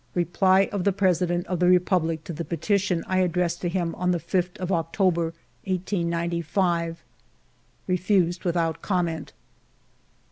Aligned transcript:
Reply 0.15 0.67
of 0.71 0.83
the 0.83 0.91
President 0.91 1.45
of 1.45 1.59
the 1.59 1.67
Republic 1.69 2.23
to 2.23 2.33
the 2.33 2.43
petition 2.43 3.03
I 3.05 3.19
addressed 3.19 3.61
to 3.61 3.69
him 3.69 3.93
on 3.93 4.09
the 4.09 4.19
5th 4.19 4.57
of 4.57 4.71
October, 4.71 5.25
1895: 5.65 7.03
—"Refused 7.87 8.43
without 8.43 8.81
comment.' 8.81 9.33